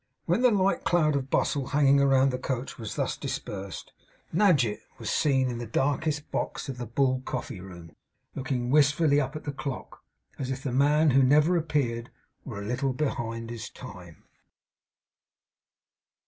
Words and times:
When 0.25 0.41
the 0.41 0.49
light 0.49 0.83
cloud 0.83 1.15
of 1.15 1.29
bustle 1.29 1.67
hanging 1.67 1.99
round 2.03 2.31
the 2.33 2.39
coach 2.39 2.79
was 2.79 2.95
thus 2.95 3.15
dispersed, 3.15 3.93
Nadgett 4.33 4.79
was 4.97 5.11
seen 5.11 5.47
in 5.47 5.59
the 5.59 5.67
darkest 5.67 6.31
box 6.31 6.67
of 6.67 6.79
the 6.79 6.87
Bull 6.87 7.21
coffee 7.23 7.59
room, 7.61 7.91
looking 8.33 8.71
wistfully 8.71 9.21
up 9.21 9.35
at 9.35 9.43
the 9.43 9.53
clock 9.53 10.03
as 10.39 10.49
if 10.49 10.63
the 10.63 10.71
man 10.73 11.11
who 11.11 11.21
never 11.21 11.55
appeared 11.55 12.09
were 12.43 12.59
a 12.59 12.65
little 12.65 12.93
behind 12.93 13.51
his 13.51 13.69
time. 13.69 14.23